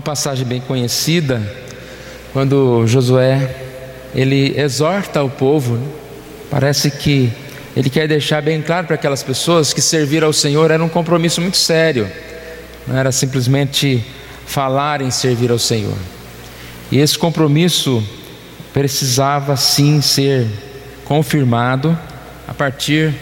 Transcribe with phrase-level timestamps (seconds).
[0.00, 1.42] uma passagem bem conhecida,
[2.32, 3.54] quando Josué
[4.14, 5.86] ele exorta o povo, né?
[6.50, 7.30] parece que
[7.76, 11.42] ele quer deixar bem claro para aquelas pessoas que servir ao Senhor era um compromisso
[11.42, 12.10] muito sério,
[12.88, 14.02] não era simplesmente
[14.46, 15.98] falar em servir ao Senhor.
[16.90, 18.02] E esse compromisso
[18.72, 20.46] precisava sim ser
[21.04, 21.96] confirmado
[22.48, 23.14] a partir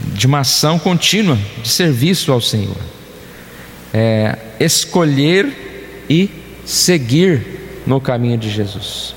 [0.00, 2.76] de uma ação contínua de serviço ao Senhor.
[3.94, 5.67] É, escolher
[6.08, 6.30] e
[6.64, 9.14] seguir no caminho de Jesus.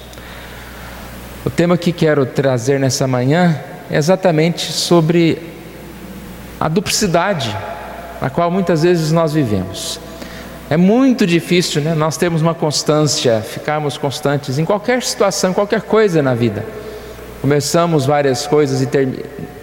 [1.46, 3.60] O tema que quero trazer nessa manhã
[3.90, 5.38] é exatamente sobre
[6.60, 7.56] a duplicidade
[8.22, 10.00] na qual muitas vezes nós vivemos.
[10.70, 11.94] É muito difícil, né?
[11.96, 16.64] Nós temos uma constância, ficarmos constantes em qualquer situação, qualquer coisa na vida.
[17.42, 19.08] Começamos várias coisas e ter,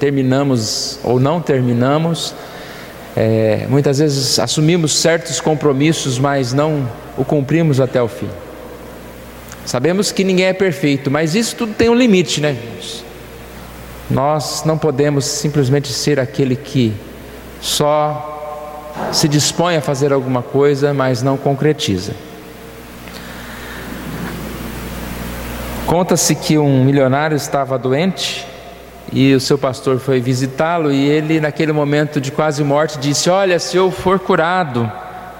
[0.00, 2.34] terminamos ou não terminamos.
[3.20, 8.28] É, muitas vezes assumimos certos compromissos, mas não o cumprimos até o fim.
[9.66, 12.56] Sabemos que ninguém é perfeito, mas isso tudo tem um limite, né?
[14.08, 16.94] Nós não podemos simplesmente ser aquele que
[17.60, 22.12] só se dispõe a fazer alguma coisa, mas não concretiza.
[25.86, 28.46] Conta-se que um milionário estava doente
[29.12, 33.58] e o seu pastor foi visitá-lo e ele, naquele momento de quase morte, disse: Olha,
[33.58, 34.90] se eu for curado,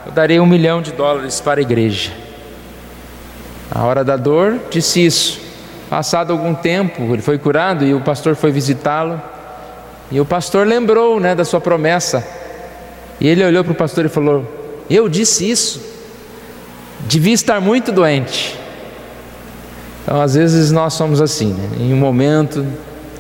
[0.07, 2.13] eu darei um milhão de dólares para a igreja.
[3.71, 5.41] A hora da dor disse isso.
[5.91, 9.21] Passado algum tempo, ele foi curado e o pastor foi visitá-lo.
[10.11, 12.27] E o pastor lembrou né, da sua promessa.
[13.21, 14.45] E ele olhou para o pastor e falou:
[14.89, 15.81] Eu disse isso.
[17.01, 18.59] Devia estar muito doente.
[20.03, 21.69] Então, às vezes, nós somos assim, né?
[21.79, 22.67] em um momento,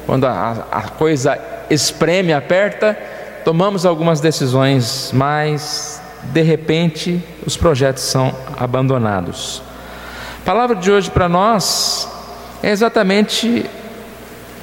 [0.08, 2.98] quando a, a coisa espreme, aperta,
[3.44, 6.00] tomamos algumas decisões, mas
[6.32, 9.60] de repente os projetos são abandonados.
[10.40, 12.08] A palavra de hoje para nós
[12.62, 13.66] é exatamente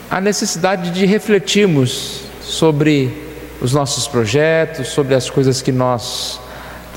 [0.10, 3.16] a necessidade de refletirmos sobre
[3.62, 6.40] os nossos projetos, sobre as coisas que nós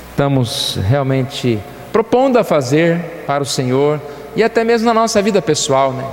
[0.09, 1.59] estamos realmente
[1.93, 4.01] propondo a fazer para o Senhor
[4.35, 6.05] e até mesmo na nossa vida pessoal, né?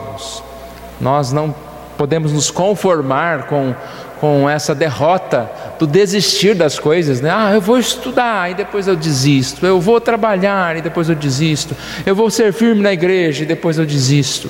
[1.00, 1.56] Nós não
[1.98, 3.74] podemos nos conformar com,
[4.20, 7.30] com essa derrota do desistir das coisas, né?
[7.34, 9.66] Ah, eu vou estudar e depois eu desisto.
[9.66, 11.76] Eu vou trabalhar e depois eu desisto.
[12.06, 14.50] Eu vou ser firme na igreja e depois eu desisto.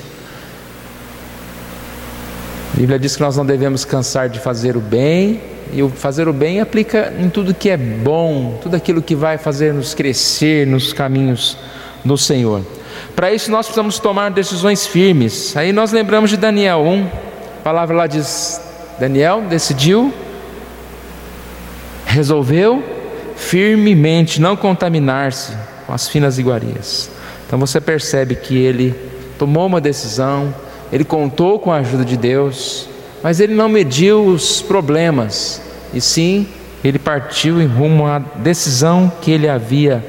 [2.74, 5.40] A Bíblia diz que nós não devemos cansar de fazer o bem
[5.72, 9.38] e o fazer o bem aplica em tudo que é bom, tudo aquilo que vai
[9.38, 11.56] fazer nos crescer nos caminhos
[12.04, 12.62] do Senhor.
[13.14, 15.56] Para isso nós precisamos tomar decisões firmes.
[15.56, 17.25] Aí nós lembramos de Daniel 1, a
[17.66, 18.60] palavra lá diz:
[18.96, 20.14] Daniel decidiu,
[22.06, 22.80] resolveu
[23.34, 25.52] firmemente não contaminar-se
[25.84, 27.10] com as finas iguarias.
[27.44, 28.94] Então você percebe que ele
[29.36, 30.54] tomou uma decisão,
[30.92, 32.88] ele contou com a ajuda de Deus,
[33.20, 35.60] mas ele não mediu os problemas,
[35.92, 36.46] e sim
[36.84, 40.06] ele partiu em rumo à decisão que ele havia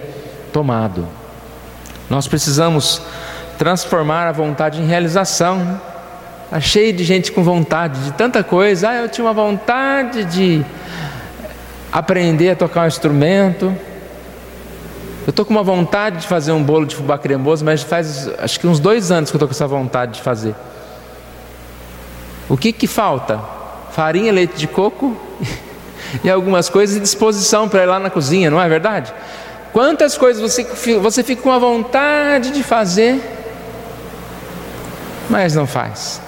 [0.54, 1.08] tomado.
[2.08, 3.02] Nós precisamos
[3.58, 5.82] transformar a vontade em realização.
[6.48, 8.88] Está cheio de gente com vontade de tanta coisa.
[8.88, 10.66] Ah, eu tinha uma vontade de
[11.92, 13.66] aprender a tocar um instrumento.
[15.26, 18.62] Eu estou com uma vontade de fazer um bolo de fubá cremoso, mas faz acho
[18.62, 20.56] que uns dois anos que eu estou com essa vontade de fazer.
[22.48, 23.42] O que que falta?
[23.92, 25.18] Farinha, leite de coco
[26.24, 29.14] e algumas coisas e disposição para ir lá na cozinha, não é verdade?
[29.74, 30.64] Quantas coisas você,
[30.98, 33.22] você fica com a vontade de fazer,
[35.30, 36.26] mas não faz.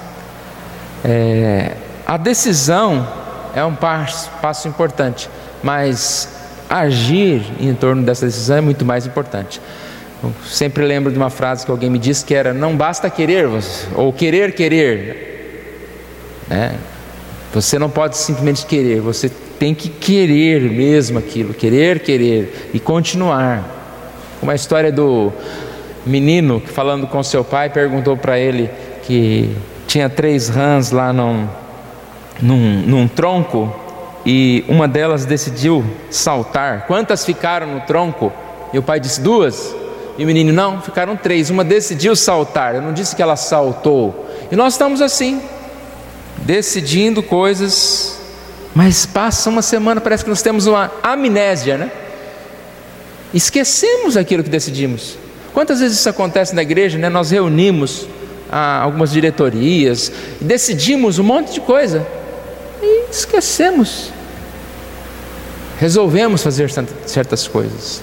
[1.03, 1.73] É,
[2.05, 3.07] a decisão
[3.55, 5.29] é um passo, passo importante,
[5.63, 6.29] mas
[6.69, 9.61] agir em torno dessa decisão é muito mais importante.
[10.21, 13.47] Eu sempre lembro de uma frase que alguém me disse que era: não basta querer,
[13.95, 16.75] ou querer querer, né?
[17.53, 23.77] Você não pode simplesmente querer, você tem que querer mesmo aquilo, querer, querer e continuar.
[24.41, 25.33] Uma história do
[26.05, 28.69] menino que falando com seu pai perguntou para ele
[29.03, 29.55] que
[29.89, 31.47] tinha três rãs lá num,
[32.39, 33.75] num, num tronco
[34.23, 36.85] e uma delas decidiu saltar.
[36.85, 38.31] Quantas ficaram no tronco?
[38.71, 39.75] E o pai disse duas.
[40.15, 41.49] E o menino, não, ficaram três.
[41.49, 42.75] Uma decidiu saltar.
[42.75, 44.29] Eu não disse que ela saltou.
[44.51, 45.41] E nós estamos assim
[46.37, 48.21] decidindo coisas,
[48.75, 51.91] mas passa uma semana, parece que nós temos uma amnésia, né?
[53.33, 55.17] Esquecemos aquilo que decidimos.
[55.51, 57.09] Quantas vezes isso acontece na igreja, né?
[57.09, 58.07] Nós reunimos
[58.51, 62.05] ah, algumas diretorias, decidimos um monte de coisa
[62.81, 64.11] e esquecemos.
[65.79, 66.69] Resolvemos fazer
[67.05, 68.01] certas coisas.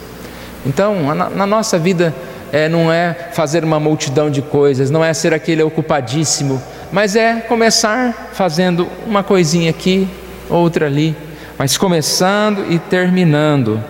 [0.64, 2.14] Então, na, na nossa vida,
[2.52, 6.62] é, não é fazer uma multidão de coisas, não é ser aquele ocupadíssimo,
[6.92, 10.08] mas é começar fazendo uma coisinha aqui,
[10.48, 11.16] outra ali,
[11.58, 13.82] mas começando e terminando.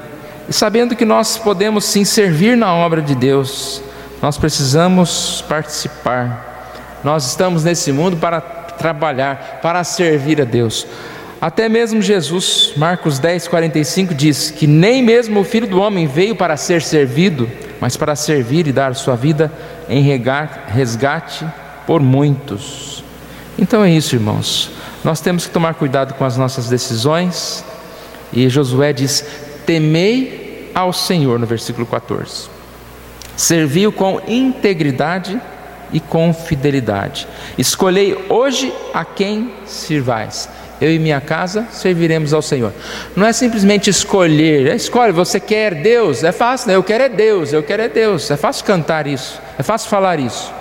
[0.48, 3.82] E sabendo que nós podemos sim servir na obra de Deus,
[4.26, 6.98] nós precisamos participar.
[7.04, 10.84] Nós estamos nesse mundo para trabalhar, para servir a Deus.
[11.40, 16.34] Até mesmo Jesus, Marcos 10, 45 diz que nem mesmo o filho do homem veio
[16.34, 17.48] para ser servido,
[17.80, 19.48] mas para servir e dar sua vida
[19.88, 21.46] em resgate
[21.86, 23.04] por muitos.
[23.56, 24.72] Então é isso, irmãos.
[25.04, 27.64] Nós temos que tomar cuidado com as nossas decisões.
[28.32, 29.24] E Josué diz:
[29.64, 32.55] Temei ao Senhor, no versículo 14.
[33.36, 35.40] Serviu com integridade
[35.92, 37.28] e com fidelidade.
[37.56, 40.48] Escolhei hoje a quem sirvais.
[40.80, 42.72] Eu e minha casa serviremos ao Senhor.
[43.14, 46.76] Não é simplesmente escolher, é escolhe, você quer Deus, é fácil, né?
[46.76, 48.30] eu quero é Deus, eu quero é Deus.
[48.30, 50.52] É fácil cantar isso, é fácil falar isso.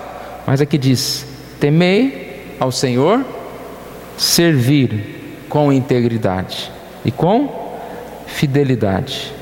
[0.46, 1.26] Mas aqui diz:
[1.60, 3.24] temei ao Senhor,
[4.16, 6.70] servir com integridade
[7.04, 7.66] e com
[8.26, 9.35] fidelidade.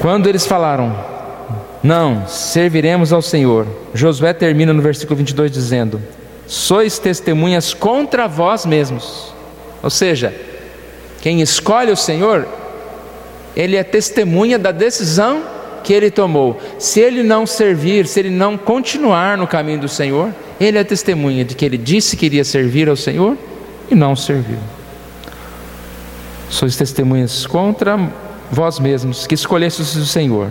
[0.00, 0.96] Quando eles falaram,
[1.82, 6.00] não, serviremos ao Senhor, Josué termina no versículo 22 dizendo:
[6.46, 9.34] Sois testemunhas contra vós mesmos.
[9.82, 10.34] Ou seja,
[11.20, 12.48] quem escolhe o Senhor,
[13.54, 15.42] ele é testemunha da decisão
[15.84, 16.58] que ele tomou.
[16.78, 21.44] Se ele não servir, se ele não continuar no caminho do Senhor, ele é testemunha
[21.44, 23.36] de que ele disse que iria servir ao Senhor
[23.90, 24.58] e não serviu.
[26.48, 27.98] Sois testemunhas contra
[28.50, 30.50] vós mesmos que escolhestes o Senhor.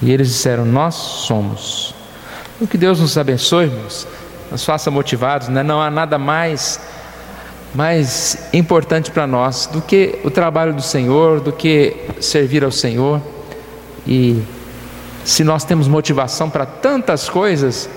[0.00, 1.94] E eles disseram: Nós somos.
[2.60, 4.06] O que Deus nos abençoe, irmãos,
[4.50, 5.62] nos faça motivados, né?
[5.62, 6.80] não há nada mais
[7.74, 13.20] mais importante para nós do que o trabalho do Senhor, do que servir ao Senhor.
[14.06, 14.42] E
[15.22, 17.88] se nós temos motivação para tantas coisas,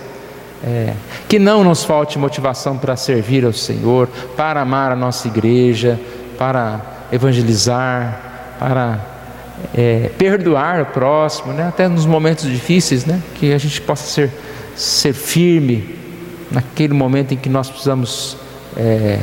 [0.63, 0.94] é,
[1.27, 6.00] que não nos falte motivação para servir ao Senhor, para amar a nossa igreja,
[6.38, 6.81] para
[7.12, 8.31] evangelizar,
[8.62, 9.00] para
[9.74, 11.68] é, perdoar o próximo, né?
[11.68, 13.19] até nos momentos difíceis, né?
[13.34, 14.31] que a gente possa ser,
[14.75, 15.96] ser firme
[16.52, 18.38] naquele momento em que nós precisamos
[18.78, 19.18] é,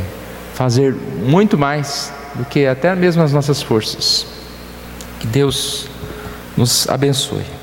[0.55, 0.93] fazer
[1.25, 4.27] muito mais do que até mesmo as nossas forças.
[5.21, 5.89] Que Deus
[6.57, 7.58] nos abençoe.